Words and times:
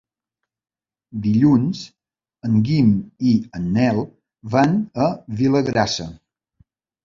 Dilluns 1.25 1.81
en 2.49 2.57
Guim 2.71 2.89
i 3.35 3.35
en 3.61 3.69
Nel 3.77 4.03
van 4.57 4.77
a 5.09 5.15
Vilagrassa. 5.45 6.13